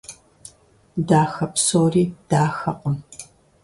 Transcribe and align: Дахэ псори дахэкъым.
Дахэ 1.07 1.45
псори 1.53 2.03
дахэкъым. 2.29 2.97